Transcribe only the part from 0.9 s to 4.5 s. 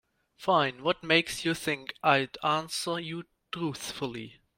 makes you think I'd answer you truthfully?